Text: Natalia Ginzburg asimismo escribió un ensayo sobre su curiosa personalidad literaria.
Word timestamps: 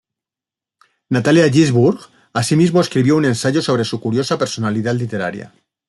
Natalia 1.09 1.47
Ginzburg 1.51 1.99
asimismo 2.33 2.81
escribió 2.81 3.17
un 3.17 3.25
ensayo 3.25 3.61
sobre 3.61 3.85
su 3.85 4.01
curiosa 4.01 4.39
personalidad 4.39 4.95
literaria. 4.95 5.53